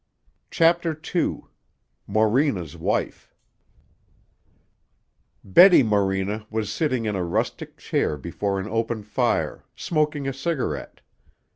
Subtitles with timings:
[0.49, 1.43] CHAPTER II
[2.07, 3.35] MORENA'S WIFE
[5.43, 11.01] Betty Morena was sitting in a rustic chair before an open fire, smoking a cigarette.